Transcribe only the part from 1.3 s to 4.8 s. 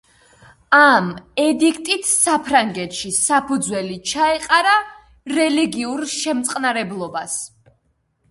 ედიქტით საფრანგეთში საფუძველი ჩაეყარა